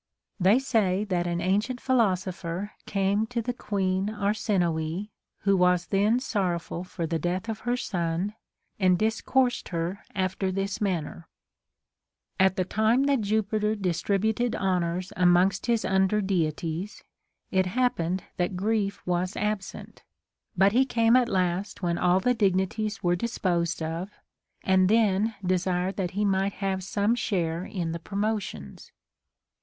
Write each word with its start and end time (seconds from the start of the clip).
They 0.39 0.57
say 0.57 1.03
that 1.03 1.27
an 1.27 1.39
ancient 1.41 1.79
pliilosopher 1.79 2.71
came 2.87 3.27
to 3.27 3.39
the 3.39 3.53
Queen 3.53 4.07
Arsinoe, 4.09 5.09
Avho 5.45 5.55
was 5.55 5.85
then 5.89 6.19
sor 6.19 6.53
rowful 6.57 6.83
for 6.83 7.05
the 7.05 7.19
death 7.19 7.47
of 7.47 7.59
her 7.69 7.77
son, 7.77 8.33
and 8.79 8.97
discoursed 8.97 9.69
her 9.69 9.99
after 10.15 10.51
this 10.51 10.81
manner:" 10.81 11.27
At 12.45 12.55
the 12.55 12.65
time 12.65 13.03
that 13.03 13.21
.Jupiter 13.21 13.75
distributed 13.75 14.55
hon 14.55 14.83
ors 14.83 15.13
amongst 15.15 15.67
his 15.67 15.85
under 15.85 16.19
deities, 16.19 17.03
it 17.51 17.67
happened 17.67 18.23
that 18.37 18.57
Grief 18.57 19.05
was 19.05 19.35
absent; 19.37 20.01
but 20.57 20.71
he 20.71 20.83
came 20.83 21.15
at 21.15 21.29
last 21.29 21.83
when 21.83 21.99
all 21.99 22.19
the 22.19 22.33
dignities 22.33 23.03
were 23.03 23.15
disposed 23.15 23.83
of, 23.83 24.09
and 24.63 24.89
then 24.89 25.35
desired 25.45 25.97
that 25.97 26.09
he 26.17 26.25
might 26.25 26.53
have 26.53 26.83
some 26.83 27.13
share 27.13 27.63
in 27.65 27.91
the 27.91 27.99
promotions. 27.99 28.91